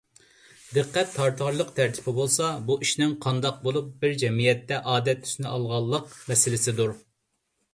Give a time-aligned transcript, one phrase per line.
[0.75, 6.99] دىققەت تارتارلىق تەرىپى بولسا، بۇ ئىشنىڭ قانداق بولۇپ بىر جەمئىيەتتە ئادەت تۈسىنى ئالالىغانلىق مەسىلىسىدۇر.